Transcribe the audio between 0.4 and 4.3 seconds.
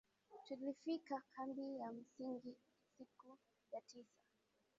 tulifika kambi ya msingi siku ya sita